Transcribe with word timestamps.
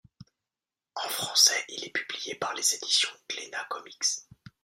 En 0.95 1.09
français, 1.09 1.63
il 1.69 1.85
est 1.85 1.91
publié 1.93 2.33
par 2.33 2.55
les 2.55 2.73
éditions 2.73 3.11
Glénat 3.29 3.67
Comics. 3.69 4.17